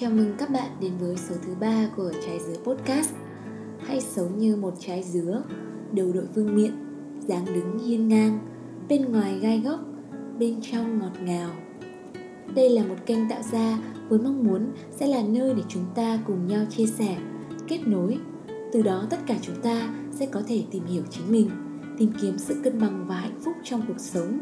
Chào 0.00 0.10
mừng 0.10 0.32
các 0.38 0.50
bạn 0.50 0.70
đến 0.80 0.92
với 1.00 1.16
số 1.16 1.34
thứ 1.46 1.54
ba 1.60 1.88
của 1.96 2.12
Trái 2.26 2.38
Dứa 2.40 2.56
Podcast. 2.64 3.10
Hãy 3.78 4.00
sống 4.00 4.38
như 4.38 4.56
một 4.56 4.74
trái 4.78 5.02
dứa 5.02 5.42
Đầu 5.92 6.12
đội 6.12 6.24
vương 6.34 6.56
miện 6.56 6.72
dáng 7.20 7.44
đứng 7.44 7.78
hiên 7.78 8.08
ngang 8.08 8.38
Bên 8.88 9.12
ngoài 9.12 9.38
gai 9.38 9.60
góc 9.64 9.80
Bên 10.38 10.60
trong 10.72 10.98
ngọt 10.98 11.12
ngào. 11.22 11.50
Đây 12.54 12.70
là 12.70 12.84
một 12.84 12.94
kênh 13.06 13.28
tạo 13.28 13.42
ra 13.52 13.78
với 14.08 14.18
mong 14.18 14.44
muốn 14.44 14.66
sẽ 14.90 15.06
là 15.06 15.22
nơi 15.22 15.54
để 15.54 15.62
chúng 15.68 15.84
ta 15.94 16.18
cùng 16.26 16.46
nhau 16.46 16.64
chia 16.70 16.86
sẻ, 16.86 17.16
kết 17.68 17.80
nối. 17.86 18.18
Từ 18.72 18.82
đó 18.82 19.06
tất 19.10 19.18
cả 19.26 19.36
chúng 19.42 19.62
ta 19.62 19.94
sẽ 20.12 20.26
có 20.26 20.42
thể 20.48 20.64
tìm 20.70 20.84
hiểu 20.84 21.02
chính 21.10 21.32
mình 21.32 21.50
Tìm 21.98 22.12
kiếm 22.20 22.38
sự 22.38 22.56
cân 22.64 22.80
bằng 22.80 23.04
và 23.08 23.14
hạnh 23.14 23.40
phúc 23.44 23.54
trong 23.64 23.82
cuộc 23.88 23.98
sống 23.98 24.38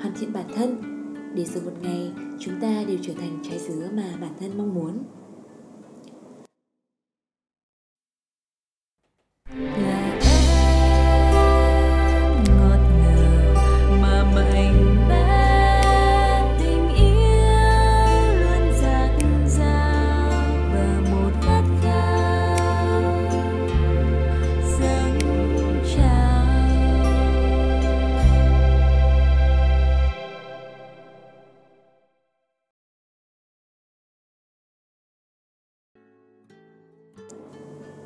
Hoàn 0.00 0.14
thiện 0.20 0.32
bản 0.32 0.46
thân 0.54 0.93
để 1.34 1.44
rồi 1.44 1.64
một 1.64 1.72
ngày 1.82 2.12
chúng 2.40 2.60
ta 2.60 2.84
đều 2.88 2.98
trở 3.02 3.12
thành 3.14 3.38
trái 3.42 3.58
dứa 3.58 3.88
mà 3.92 4.16
bản 4.20 4.32
thân 4.40 4.58
mong 4.58 4.74
muốn. 4.74 4.98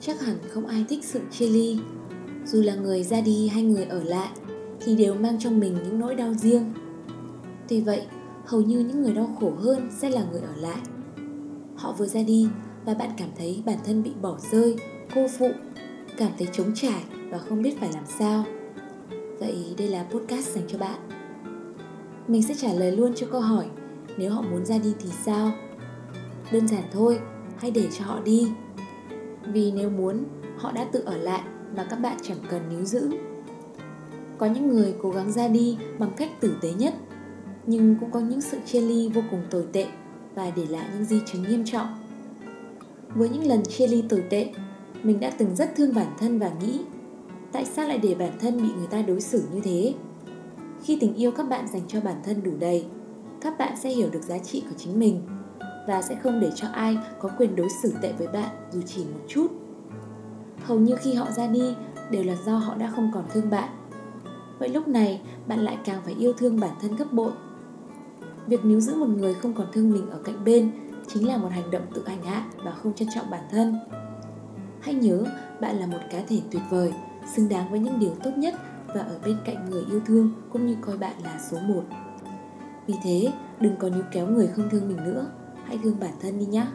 Chắc 0.08 0.20
hẳn 0.20 0.36
không 0.50 0.66
ai 0.66 0.84
thích 0.88 1.04
sự 1.04 1.20
chia 1.30 1.48
ly. 1.48 1.78
Dù 2.46 2.62
là 2.62 2.74
người 2.74 3.02
ra 3.02 3.20
đi 3.20 3.48
hay 3.48 3.62
người 3.62 3.84
ở 3.84 4.02
lại 4.02 4.28
Thì 4.80 4.96
đều 4.96 5.14
mang 5.14 5.38
trong 5.38 5.60
mình 5.60 5.76
những 5.84 6.00
nỗi 6.00 6.14
đau 6.14 6.34
riêng. 6.34 6.72
Tuy 7.68 7.80
vậy, 7.80 8.02
hầu 8.44 8.60
như 8.60 8.78
những 8.78 9.02
người 9.02 9.12
đau 9.12 9.36
khổ 9.40 9.52
hơn 9.58 9.88
sẽ 9.98 10.10
là 10.10 10.24
người 10.32 10.40
ở 10.40 10.56
lại. 10.56 10.78
Họ 11.76 11.94
vừa 11.98 12.06
ra 12.06 12.22
đi 12.22 12.48
và 12.84 12.94
bạn 12.94 13.10
cảm 13.16 13.28
thấy 13.38 13.62
bản 13.66 13.78
thân 13.84 14.02
bị 14.02 14.10
bỏ 14.22 14.38
rơi, 14.52 14.76
cô 15.14 15.26
phụ 15.38 15.50
Cảm 16.16 16.32
thấy 16.38 16.48
trống 16.52 16.72
trải 16.74 17.04
và 17.30 17.38
không 17.38 17.62
biết 17.62 17.80
phải 17.80 17.90
làm 17.92 18.04
sao. 18.18 18.44
Vậy 19.40 19.74
đây 19.78 19.88
là 19.88 20.06
podcast 20.10 20.54
dành 20.54 20.64
cho 20.68 20.78
bạn. 20.78 21.08
Mình 22.28 22.42
sẽ 22.42 22.54
trả 22.54 22.72
lời 22.72 22.96
luôn 22.96 23.12
cho 23.16 23.26
câu 23.30 23.40
hỏi 23.40 23.66
Nếu 24.18 24.30
họ 24.30 24.42
muốn 24.42 24.64
ra 24.64 24.78
đi 24.78 24.94
thì 25.00 25.08
sao? 25.24 25.52
Đơn 26.52 26.68
giản 26.68 26.82
thôi, 26.92 27.20
hãy 27.56 27.70
để 27.70 27.88
cho 27.98 28.04
họ 28.04 28.20
đi 28.20 28.48
vì 29.52 29.72
nếu 29.72 29.90
muốn, 29.90 30.24
họ 30.56 30.72
đã 30.72 30.84
tự 30.92 31.02
ở 31.06 31.16
lại 31.16 31.40
mà 31.76 31.86
các 31.90 31.96
bạn 31.96 32.16
chẳng 32.22 32.38
cần 32.50 32.62
níu 32.68 32.84
giữ. 32.84 33.10
Có 34.38 34.46
những 34.46 34.68
người 34.68 34.94
cố 35.02 35.10
gắng 35.10 35.32
ra 35.32 35.48
đi 35.48 35.78
bằng 35.98 36.10
cách 36.16 36.40
tử 36.40 36.56
tế 36.60 36.72
nhất, 36.72 36.94
nhưng 37.66 37.96
cũng 38.00 38.10
có 38.10 38.20
những 38.20 38.40
sự 38.40 38.58
chia 38.66 38.80
ly 38.80 39.10
vô 39.14 39.20
cùng 39.30 39.40
tồi 39.50 39.64
tệ 39.72 39.86
và 40.34 40.50
để 40.56 40.66
lại 40.68 40.84
những 40.94 41.04
di 41.04 41.20
chứng 41.26 41.42
nghiêm 41.42 41.64
trọng. 41.64 41.86
Với 43.14 43.28
những 43.28 43.46
lần 43.46 43.62
chia 43.64 43.86
ly 43.86 44.04
tồi 44.08 44.22
tệ, 44.30 44.50
mình 45.02 45.20
đã 45.20 45.30
từng 45.38 45.56
rất 45.56 45.76
thương 45.76 45.94
bản 45.94 46.12
thân 46.18 46.38
và 46.38 46.50
nghĩ, 46.60 46.80
tại 47.52 47.64
sao 47.64 47.88
lại 47.88 47.98
để 47.98 48.14
bản 48.14 48.32
thân 48.40 48.62
bị 48.62 48.68
người 48.78 48.86
ta 48.86 49.02
đối 49.02 49.20
xử 49.20 49.42
như 49.54 49.60
thế? 49.60 49.94
Khi 50.82 50.98
tình 51.00 51.14
yêu 51.14 51.30
các 51.30 51.48
bạn 51.48 51.68
dành 51.72 51.82
cho 51.88 52.00
bản 52.00 52.16
thân 52.24 52.42
đủ 52.42 52.52
đầy, 52.60 52.84
các 53.40 53.58
bạn 53.58 53.76
sẽ 53.82 53.90
hiểu 53.90 54.08
được 54.10 54.22
giá 54.22 54.38
trị 54.38 54.62
của 54.70 54.76
chính 54.78 54.98
mình 54.98 55.20
và 55.88 56.02
sẽ 56.02 56.14
không 56.14 56.40
để 56.40 56.50
cho 56.54 56.68
ai 56.72 56.98
có 57.18 57.30
quyền 57.38 57.56
đối 57.56 57.68
xử 57.82 57.94
tệ 58.02 58.12
với 58.12 58.26
bạn 58.26 58.50
dù 58.70 58.80
chỉ 58.86 59.04
một 59.04 59.20
chút. 59.28 59.46
Hầu 60.64 60.78
như 60.78 60.96
khi 60.96 61.14
họ 61.14 61.30
ra 61.30 61.46
đi, 61.46 61.74
đều 62.10 62.24
là 62.24 62.34
do 62.44 62.56
họ 62.56 62.74
đã 62.74 62.92
không 62.96 63.10
còn 63.14 63.24
thương 63.32 63.50
bạn. 63.50 63.68
Vậy 64.58 64.68
lúc 64.68 64.88
này, 64.88 65.22
bạn 65.46 65.58
lại 65.58 65.78
càng 65.84 66.00
phải 66.04 66.14
yêu 66.18 66.32
thương 66.32 66.60
bản 66.60 66.70
thân 66.80 66.96
gấp 66.96 67.12
bội. 67.12 67.32
Việc 68.46 68.64
níu 68.64 68.80
giữ 68.80 68.94
một 68.94 69.08
người 69.08 69.34
không 69.34 69.54
còn 69.54 69.66
thương 69.72 69.90
mình 69.90 70.10
ở 70.10 70.18
cạnh 70.24 70.44
bên 70.44 70.70
chính 71.06 71.28
là 71.28 71.36
một 71.36 71.48
hành 71.50 71.70
động 71.70 71.86
tự 71.94 72.08
hành 72.08 72.22
hạ 72.22 72.44
và 72.64 72.70
không 72.70 72.94
trân 72.94 73.08
trọng 73.14 73.30
bản 73.30 73.44
thân. 73.50 73.76
Hãy 74.80 74.94
nhớ, 74.94 75.24
bạn 75.60 75.76
là 75.76 75.86
một 75.86 76.00
cá 76.10 76.18
thể 76.28 76.40
tuyệt 76.50 76.62
vời, 76.70 76.92
xứng 77.36 77.48
đáng 77.48 77.70
với 77.70 77.80
những 77.80 77.98
điều 78.00 78.14
tốt 78.22 78.30
nhất 78.36 78.54
và 78.86 79.00
ở 79.00 79.18
bên 79.24 79.36
cạnh 79.44 79.70
người 79.70 79.84
yêu 79.90 80.00
thương 80.06 80.32
cũng 80.52 80.66
như 80.66 80.76
coi 80.80 80.98
bạn 80.98 81.14
là 81.24 81.38
số 81.50 81.58
một. 81.58 81.82
Vì 82.86 82.94
thế, 83.04 83.32
đừng 83.60 83.76
có 83.76 83.88
níu 83.88 84.02
kéo 84.12 84.26
người 84.26 84.46
không 84.46 84.68
thương 84.70 84.88
mình 84.88 85.04
nữa 85.04 85.26
hãy 85.68 85.78
thương 85.82 86.00
bản 86.00 86.12
thân 86.20 86.38
đi 86.38 86.46
nhé 86.46 86.66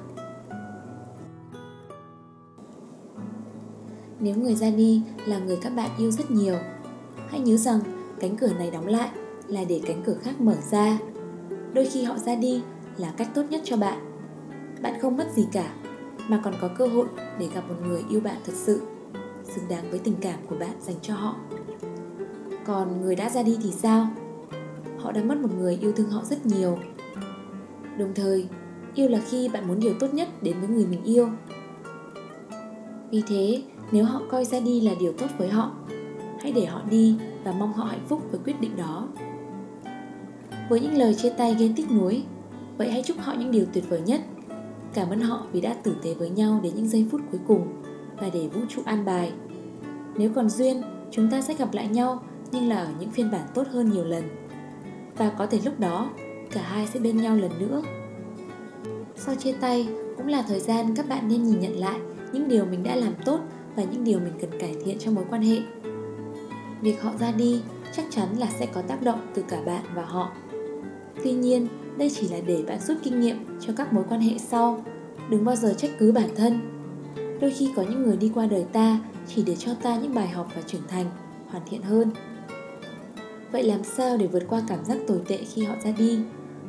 nếu 4.23 4.35
người 4.35 4.55
ra 4.55 4.69
đi 4.69 5.01
là 5.25 5.39
người 5.39 5.57
các 5.61 5.69
bạn 5.69 5.89
yêu 5.97 6.11
rất 6.11 6.31
nhiều, 6.31 6.55
hãy 7.29 7.39
nhớ 7.39 7.57
rằng 7.57 7.79
cánh 8.19 8.37
cửa 8.37 8.53
này 8.57 8.71
đóng 8.71 8.87
lại 8.87 9.09
là 9.47 9.63
để 9.69 9.81
cánh 9.85 10.03
cửa 10.05 10.15
khác 10.21 10.41
mở 10.41 10.55
ra. 10.71 10.97
Đôi 11.73 11.85
khi 11.85 12.03
họ 12.03 12.17
ra 12.17 12.35
đi 12.35 12.61
là 12.97 13.13
cách 13.17 13.27
tốt 13.33 13.43
nhất 13.49 13.61
cho 13.63 13.77
bạn. 13.77 13.99
Bạn 14.81 14.99
không 15.01 15.17
mất 15.17 15.27
gì 15.35 15.47
cả, 15.51 15.73
mà 16.27 16.41
còn 16.43 16.53
có 16.61 16.69
cơ 16.77 16.87
hội 16.87 17.05
để 17.39 17.47
gặp 17.55 17.63
một 17.67 17.75
người 17.87 18.03
yêu 18.09 18.19
bạn 18.19 18.37
thật 18.45 18.53
sự, 18.55 18.81
xứng 19.43 19.67
đáng 19.69 19.89
với 19.89 19.99
tình 19.99 20.15
cảm 20.21 20.39
của 20.49 20.55
bạn 20.59 20.81
dành 20.81 20.97
cho 21.01 21.13
họ. 21.13 21.35
Còn 22.65 23.01
người 23.01 23.15
đã 23.15 23.29
ra 23.29 23.43
đi 23.43 23.57
thì 23.63 23.71
sao? 23.71 24.07
Họ 24.99 25.11
đã 25.11 25.23
mất 25.23 25.37
một 25.37 25.49
người 25.57 25.77
yêu 25.81 25.91
thương 25.91 26.09
họ 26.09 26.23
rất 26.23 26.45
nhiều. 26.45 26.77
Đồng 27.97 28.13
thời 28.15 28.47
yêu 28.95 29.09
là 29.09 29.19
khi 29.29 29.49
bạn 29.49 29.67
muốn 29.67 29.79
điều 29.79 29.93
tốt 29.99 30.13
nhất 30.13 30.43
đến 30.43 30.59
với 30.59 30.69
người 30.69 30.85
mình 30.85 31.03
yêu. 31.03 31.29
Vì 33.11 33.23
thế, 33.27 33.61
nếu 33.91 34.05
họ 34.05 34.21
coi 34.29 34.45
ra 34.45 34.59
đi 34.59 34.81
là 34.81 34.91
điều 34.99 35.13
tốt 35.13 35.27
với 35.37 35.49
họ, 35.49 35.71
hãy 36.39 36.51
để 36.51 36.65
họ 36.65 36.81
đi 36.89 37.17
và 37.43 37.51
mong 37.51 37.73
họ 37.73 37.85
hạnh 37.85 38.05
phúc 38.09 38.21
với 38.31 38.39
quyết 38.45 38.61
định 38.61 38.75
đó. 38.77 39.07
Với 40.69 40.79
những 40.79 40.97
lời 40.97 41.13
chia 41.13 41.29
tay 41.29 41.55
gây 41.59 41.73
tiếc 41.75 41.91
nuối, 41.91 42.23
vậy 42.77 42.91
hãy 42.91 43.03
chúc 43.03 43.17
họ 43.19 43.33
những 43.33 43.51
điều 43.51 43.65
tuyệt 43.73 43.89
vời 43.89 44.01
nhất. 44.05 44.21
Cảm 44.93 45.09
ơn 45.09 45.21
họ 45.21 45.45
vì 45.51 45.61
đã 45.61 45.73
tử 45.73 45.95
tế 46.03 46.13
với 46.13 46.29
nhau 46.29 46.59
đến 46.63 46.73
những 46.75 46.87
giây 46.87 47.07
phút 47.11 47.21
cuối 47.31 47.39
cùng 47.47 47.83
và 48.17 48.29
để 48.33 48.47
vũ 48.47 48.61
trụ 48.69 48.81
an 48.85 49.05
bài. 49.05 49.31
Nếu 50.17 50.31
còn 50.35 50.49
duyên, 50.49 50.81
chúng 51.11 51.29
ta 51.29 51.41
sẽ 51.41 51.53
gặp 51.53 51.73
lại 51.73 51.87
nhau, 51.87 52.23
nhưng 52.51 52.69
là 52.69 52.75
ở 52.75 52.89
những 52.99 53.11
phiên 53.11 53.31
bản 53.31 53.47
tốt 53.53 53.67
hơn 53.71 53.89
nhiều 53.89 54.05
lần. 54.05 54.23
Và 55.17 55.29
có 55.29 55.45
thể 55.45 55.59
lúc 55.65 55.79
đó, 55.79 56.09
cả 56.51 56.61
hai 56.61 56.87
sẽ 56.87 56.99
bên 56.99 57.17
nhau 57.17 57.35
lần 57.35 57.51
nữa 57.59 57.81
sau 59.25 59.35
chia 59.35 59.51
tay, 59.51 59.87
cũng 60.17 60.27
là 60.27 60.41
thời 60.47 60.59
gian 60.59 60.95
các 60.95 61.09
bạn 61.09 61.27
nên 61.27 61.43
nhìn 61.43 61.59
nhận 61.59 61.79
lại 61.79 61.99
những 62.33 62.47
điều 62.47 62.65
mình 62.65 62.83
đã 62.83 62.95
làm 62.95 63.13
tốt 63.25 63.39
và 63.75 63.83
những 63.83 64.03
điều 64.03 64.19
mình 64.19 64.33
cần 64.41 64.59
cải 64.59 64.75
thiện 64.85 64.99
trong 64.99 65.15
mối 65.15 65.25
quan 65.29 65.41
hệ. 65.41 65.57
Việc 66.81 67.01
họ 67.01 67.11
ra 67.19 67.31
đi 67.31 67.61
chắc 67.95 68.05
chắn 68.09 68.27
là 68.37 68.47
sẽ 68.59 68.65
có 68.65 68.81
tác 68.81 69.01
động 69.01 69.19
từ 69.33 69.43
cả 69.49 69.61
bạn 69.65 69.83
và 69.95 70.05
họ. 70.05 70.31
Tuy 71.23 71.31
nhiên, 71.31 71.67
đây 71.97 72.09
chỉ 72.09 72.27
là 72.27 72.37
để 72.45 72.63
bạn 72.67 72.79
rút 72.79 72.97
kinh 73.03 73.21
nghiệm 73.21 73.59
cho 73.59 73.73
các 73.77 73.93
mối 73.93 74.03
quan 74.09 74.21
hệ 74.21 74.37
sau. 74.37 74.85
Đừng 75.29 75.45
bao 75.45 75.55
giờ 75.55 75.73
trách 75.77 75.91
cứ 75.99 76.11
bản 76.11 76.29
thân. 76.35 76.59
Đôi 77.41 77.51
khi 77.51 77.69
có 77.75 77.83
những 77.89 78.03
người 78.03 78.17
đi 78.17 78.31
qua 78.35 78.45
đời 78.45 78.65
ta 78.73 78.99
chỉ 79.27 79.43
để 79.45 79.55
cho 79.55 79.73
ta 79.73 79.97
những 79.97 80.13
bài 80.13 80.27
học 80.27 80.47
và 80.55 80.61
trưởng 80.67 80.87
thành, 80.87 81.05
hoàn 81.47 81.63
thiện 81.69 81.81
hơn. 81.81 82.11
Vậy 83.51 83.63
làm 83.63 83.83
sao 83.83 84.17
để 84.17 84.27
vượt 84.27 84.43
qua 84.49 84.61
cảm 84.67 84.85
giác 84.85 84.97
tồi 85.07 85.21
tệ 85.27 85.37
khi 85.37 85.63
họ 85.63 85.75
ra 85.83 85.91
đi? 85.97 86.19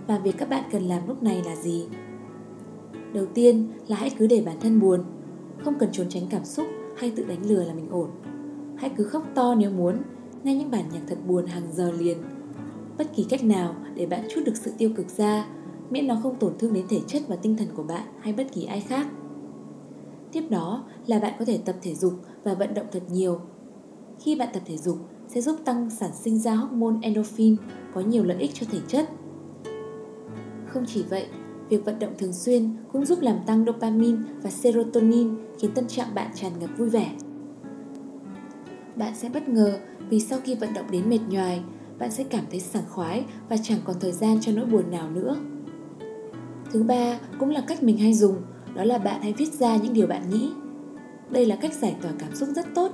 Và 0.06 0.18
việc 0.18 0.34
các 0.38 0.48
bạn 0.48 0.64
cần 0.72 0.82
làm 0.82 1.08
lúc 1.08 1.22
này 1.22 1.42
là 1.46 1.56
gì? 1.56 1.86
Đầu 3.14 3.26
tiên 3.34 3.68
là 3.88 3.96
hãy 3.96 4.10
cứ 4.18 4.26
để 4.26 4.42
bản 4.46 4.56
thân 4.60 4.80
buồn. 4.80 5.04
Không 5.64 5.78
cần 5.78 5.88
trốn 5.92 6.06
tránh 6.08 6.26
cảm 6.30 6.44
xúc 6.44 6.66
hay 6.96 7.12
tự 7.16 7.24
đánh 7.24 7.46
lừa 7.46 7.64
là 7.64 7.74
mình 7.74 7.88
ổn. 7.90 8.10
Hãy 8.76 8.90
cứ 8.96 9.04
khóc 9.04 9.26
to 9.34 9.54
nếu 9.54 9.70
muốn, 9.70 9.96
nghe 10.44 10.54
những 10.54 10.70
bản 10.70 10.84
nhạc 10.92 11.00
thật 11.08 11.18
buồn 11.26 11.46
hàng 11.46 11.72
giờ 11.72 11.92
liền. 11.98 12.18
Bất 12.98 13.14
kỳ 13.16 13.26
cách 13.28 13.44
nào 13.44 13.74
để 13.94 14.06
bạn 14.06 14.24
chút 14.34 14.40
được 14.46 14.56
sự 14.56 14.72
tiêu 14.78 14.90
cực 14.96 15.08
ra, 15.08 15.46
miễn 15.90 16.06
nó 16.06 16.16
không 16.22 16.38
tổn 16.38 16.52
thương 16.58 16.72
đến 16.72 16.84
thể 16.88 17.00
chất 17.06 17.22
và 17.28 17.36
tinh 17.36 17.56
thần 17.56 17.68
của 17.74 17.82
bạn 17.82 18.06
hay 18.20 18.32
bất 18.32 18.46
kỳ 18.52 18.64
ai 18.64 18.80
khác. 18.80 19.06
Tiếp 20.32 20.44
đó 20.50 20.84
là 21.06 21.18
bạn 21.18 21.32
có 21.38 21.44
thể 21.44 21.58
tập 21.58 21.76
thể 21.82 21.94
dục 21.94 22.12
và 22.44 22.54
vận 22.54 22.74
động 22.74 22.86
thật 22.92 23.02
nhiều. 23.10 23.40
Khi 24.20 24.36
bạn 24.36 24.48
tập 24.52 24.62
thể 24.66 24.76
dục, 24.76 24.96
sẽ 25.28 25.40
giúp 25.40 25.56
tăng 25.64 25.90
sản 25.90 26.10
sinh 26.14 26.38
ra 26.38 26.54
hormone 26.54 26.96
endorphin, 27.02 27.56
có 27.94 28.00
nhiều 28.00 28.24
lợi 28.24 28.36
ích 28.38 28.50
cho 28.54 28.66
thể 28.70 28.78
chất. 28.88 29.08
Không 30.66 30.84
chỉ 30.86 31.02
vậy 31.02 31.26
Việc 31.68 31.84
vận 31.84 31.98
động 31.98 32.12
thường 32.18 32.32
xuyên 32.32 32.70
cũng 32.92 33.04
giúp 33.04 33.20
làm 33.20 33.36
tăng 33.46 33.64
dopamine 33.64 34.18
và 34.42 34.50
serotonin 34.50 35.28
khiến 35.58 35.70
tâm 35.74 35.88
trạng 35.88 36.14
bạn 36.14 36.30
tràn 36.34 36.52
ngập 36.60 36.70
vui 36.78 36.88
vẻ. 36.88 37.10
Bạn 38.96 39.12
sẽ 39.16 39.28
bất 39.28 39.48
ngờ 39.48 39.78
vì 40.10 40.20
sau 40.20 40.38
khi 40.44 40.54
vận 40.54 40.74
động 40.74 40.90
đến 40.90 41.10
mệt 41.10 41.20
nhoài, 41.28 41.62
bạn 41.98 42.10
sẽ 42.10 42.24
cảm 42.24 42.44
thấy 42.50 42.60
sảng 42.60 42.84
khoái 42.88 43.24
và 43.48 43.56
chẳng 43.62 43.78
còn 43.84 43.96
thời 44.00 44.12
gian 44.12 44.40
cho 44.40 44.52
nỗi 44.52 44.66
buồn 44.66 44.90
nào 44.90 45.10
nữa. 45.10 45.36
Thứ 46.72 46.82
ba 46.82 47.18
cũng 47.38 47.50
là 47.50 47.60
cách 47.60 47.82
mình 47.82 47.98
hay 47.98 48.14
dùng, 48.14 48.36
đó 48.74 48.84
là 48.84 48.98
bạn 48.98 49.22
hãy 49.22 49.32
viết 49.32 49.52
ra 49.52 49.76
những 49.76 49.92
điều 49.92 50.06
bạn 50.06 50.30
nghĩ. 50.30 50.50
Đây 51.30 51.46
là 51.46 51.56
cách 51.56 51.74
giải 51.74 51.96
tỏa 52.02 52.12
cảm 52.18 52.34
xúc 52.34 52.48
rất 52.48 52.66
tốt 52.74 52.92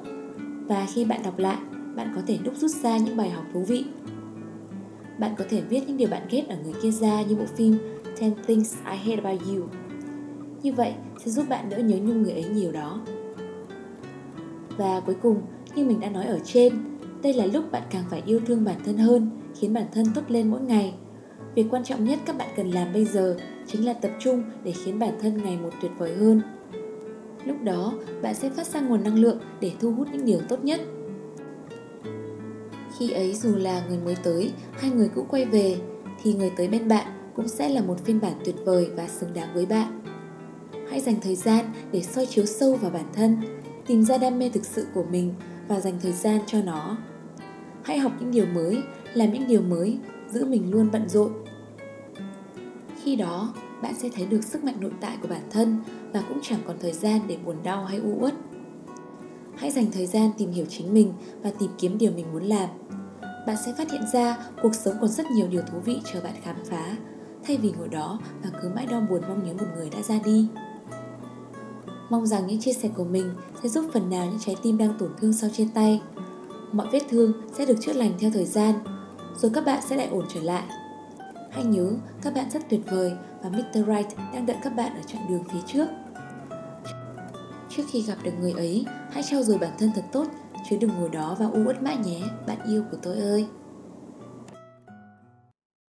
và 0.66 0.86
khi 0.94 1.04
bạn 1.04 1.20
đọc 1.24 1.38
lại, 1.38 1.58
bạn 1.96 2.12
có 2.14 2.22
thể 2.26 2.38
đúc 2.44 2.54
rút 2.56 2.70
ra 2.70 2.98
những 2.98 3.16
bài 3.16 3.30
học 3.30 3.44
thú 3.52 3.60
vị. 3.60 3.84
Bạn 5.18 5.34
có 5.38 5.44
thể 5.50 5.60
viết 5.60 5.80
những 5.86 5.96
điều 5.96 6.08
bạn 6.08 6.22
ghét 6.30 6.48
ở 6.48 6.56
người 6.64 6.74
kia 6.82 6.90
ra 6.90 7.22
như 7.22 7.36
bộ 7.36 7.44
phim 7.56 7.78
10 8.20 8.32
Things 8.46 8.74
I 8.74 8.96
Hate 8.96 9.22
About 9.22 9.40
You. 9.48 9.64
Như 10.62 10.72
vậy 10.72 10.94
sẽ 11.24 11.30
giúp 11.30 11.48
bạn 11.48 11.68
đỡ 11.70 11.78
nhớ 11.78 11.96
nhung 11.96 12.22
người 12.22 12.32
ấy 12.32 12.44
nhiều 12.44 12.72
đó. 12.72 13.00
Và 14.76 15.00
cuối 15.00 15.16
cùng, 15.22 15.42
như 15.74 15.84
mình 15.84 16.00
đã 16.00 16.10
nói 16.10 16.26
ở 16.26 16.38
trên, 16.44 16.72
đây 17.22 17.34
là 17.34 17.46
lúc 17.46 17.72
bạn 17.72 17.82
càng 17.90 18.04
phải 18.10 18.22
yêu 18.26 18.40
thương 18.46 18.64
bản 18.64 18.76
thân 18.84 18.98
hơn, 18.98 19.30
khiến 19.60 19.72
bản 19.72 19.86
thân 19.92 20.06
tốt 20.14 20.22
lên 20.28 20.50
mỗi 20.50 20.60
ngày. 20.60 20.94
Việc 21.54 21.66
quan 21.70 21.84
trọng 21.84 22.04
nhất 22.04 22.18
các 22.26 22.38
bạn 22.38 22.48
cần 22.56 22.70
làm 22.70 22.92
bây 22.92 23.04
giờ 23.04 23.36
chính 23.66 23.86
là 23.86 23.92
tập 23.92 24.10
trung 24.20 24.42
để 24.64 24.72
khiến 24.72 24.98
bản 24.98 25.14
thân 25.20 25.42
ngày 25.44 25.58
một 25.62 25.70
tuyệt 25.82 25.92
vời 25.98 26.16
hơn. 26.16 26.40
Lúc 27.44 27.56
đó, 27.62 27.92
bạn 28.22 28.34
sẽ 28.34 28.50
phát 28.50 28.66
ra 28.66 28.80
nguồn 28.80 29.04
năng 29.04 29.18
lượng 29.18 29.38
để 29.60 29.72
thu 29.80 29.92
hút 29.92 30.08
những 30.12 30.24
điều 30.24 30.40
tốt 30.48 30.64
nhất. 30.64 30.80
Khi 32.98 33.10
ấy 33.10 33.34
dù 33.34 33.56
là 33.56 33.82
người 33.88 33.98
mới 34.04 34.16
tới 34.22 34.52
hay 34.72 34.90
người 34.90 35.10
cũ 35.14 35.26
quay 35.30 35.44
về, 35.44 35.76
thì 36.22 36.34
người 36.34 36.52
tới 36.56 36.68
bên 36.68 36.88
bạn 36.88 37.19
cũng 37.36 37.48
sẽ 37.48 37.68
là 37.68 37.82
một 37.82 38.04
phiên 38.04 38.20
bản 38.20 38.32
tuyệt 38.44 38.56
vời 38.64 38.90
và 38.96 39.08
xứng 39.08 39.34
đáng 39.34 39.54
với 39.54 39.66
bạn. 39.66 40.02
Hãy 40.90 41.00
dành 41.00 41.20
thời 41.20 41.36
gian 41.36 41.64
để 41.92 42.02
soi 42.02 42.26
chiếu 42.26 42.46
sâu 42.46 42.74
vào 42.74 42.90
bản 42.90 43.06
thân, 43.12 43.36
tìm 43.86 44.04
ra 44.04 44.18
đam 44.18 44.38
mê 44.38 44.48
thực 44.48 44.64
sự 44.64 44.86
của 44.94 45.04
mình 45.10 45.34
và 45.68 45.80
dành 45.80 45.94
thời 46.02 46.12
gian 46.12 46.40
cho 46.46 46.62
nó. 46.62 46.96
Hãy 47.82 47.98
học 47.98 48.12
những 48.20 48.30
điều 48.30 48.46
mới, 48.46 48.82
làm 49.14 49.32
những 49.32 49.46
điều 49.48 49.62
mới, 49.62 49.98
giữ 50.30 50.44
mình 50.44 50.70
luôn 50.70 50.88
bận 50.92 51.08
rộn. 51.08 51.32
Khi 53.02 53.16
đó, 53.16 53.54
bạn 53.82 53.94
sẽ 53.98 54.08
thấy 54.14 54.26
được 54.26 54.44
sức 54.44 54.64
mạnh 54.64 54.80
nội 54.80 54.92
tại 55.00 55.16
của 55.22 55.28
bản 55.28 55.42
thân 55.50 55.78
và 56.12 56.22
cũng 56.28 56.38
chẳng 56.42 56.60
còn 56.66 56.76
thời 56.80 56.92
gian 56.92 57.20
để 57.26 57.36
buồn 57.44 57.56
đau 57.62 57.84
hay 57.84 57.98
u 57.98 58.16
uất. 58.20 58.34
Hãy 59.56 59.70
dành 59.70 59.86
thời 59.92 60.06
gian 60.06 60.30
tìm 60.38 60.50
hiểu 60.50 60.66
chính 60.68 60.94
mình 60.94 61.12
và 61.42 61.50
tìm 61.58 61.70
kiếm 61.78 61.98
điều 61.98 62.12
mình 62.12 62.32
muốn 62.32 62.42
làm. 62.42 62.68
Bạn 63.46 63.56
sẽ 63.66 63.74
phát 63.78 63.90
hiện 63.90 64.02
ra 64.12 64.36
cuộc 64.62 64.74
sống 64.74 64.94
còn 65.00 65.08
rất 65.08 65.26
nhiều 65.30 65.48
điều 65.48 65.62
thú 65.62 65.78
vị 65.84 66.00
chờ 66.12 66.20
bạn 66.20 66.34
khám 66.42 66.56
phá, 66.64 66.96
thay 67.44 67.56
vì 67.56 67.72
ngồi 67.78 67.88
đó 67.88 68.18
và 68.42 68.50
cứ 68.62 68.68
mãi 68.68 68.86
đau 68.86 69.00
buồn 69.10 69.20
mong 69.28 69.44
nhớ 69.44 69.52
một 69.52 69.66
người 69.76 69.90
đã 69.90 70.02
ra 70.02 70.18
đi. 70.24 70.48
Mong 72.10 72.26
rằng 72.26 72.46
những 72.46 72.60
chia 72.60 72.72
sẻ 72.72 72.88
của 72.96 73.04
mình 73.04 73.30
sẽ 73.62 73.68
giúp 73.68 73.84
phần 73.92 74.10
nào 74.10 74.26
những 74.26 74.38
trái 74.40 74.56
tim 74.62 74.78
đang 74.78 74.98
tổn 74.98 75.10
thương 75.20 75.32
sau 75.32 75.50
trên 75.52 75.68
tay. 75.68 76.02
Mọi 76.72 76.86
vết 76.92 77.02
thương 77.08 77.32
sẽ 77.58 77.66
được 77.66 77.76
chữa 77.80 77.92
lành 77.92 78.12
theo 78.18 78.30
thời 78.30 78.44
gian, 78.44 78.74
rồi 79.36 79.50
các 79.54 79.64
bạn 79.64 79.80
sẽ 79.88 79.96
lại 79.96 80.06
ổn 80.06 80.24
trở 80.34 80.40
lại. 80.40 80.64
Hãy 81.50 81.64
nhớ, 81.64 81.92
các 82.22 82.34
bạn 82.34 82.50
rất 82.50 82.62
tuyệt 82.70 82.80
vời 82.90 83.12
và 83.42 83.50
Mr. 83.50 83.74
Right 83.74 84.16
đang 84.32 84.46
đợi 84.46 84.56
các 84.62 84.76
bạn 84.76 84.94
ở 84.94 85.00
chặng 85.06 85.26
đường 85.28 85.44
phía 85.52 85.60
trước. 85.66 85.86
Trước 87.68 87.82
khi 87.92 88.02
gặp 88.02 88.16
được 88.22 88.32
người 88.40 88.52
ấy, 88.52 88.84
hãy 89.10 89.22
trau 89.22 89.42
dồi 89.42 89.58
bản 89.58 89.70
thân 89.78 89.90
thật 89.94 90.04
tốt, 90.12 90.26
chứ 90.70 90.76
đừng 90.80 90.90
ngồi 91.00 91.08
đó 91.08 91.36
và 91.38 91.46
u 91.46 91.64
uất 91.66 91.82
mãi 91.82 91.96
nhé, 92.04 92.20
bạn 92.46 92.58
yêu 92.66 92.84
của 92.90 92.96
tôi 93.02 93.18
ơi. 93.18 93.46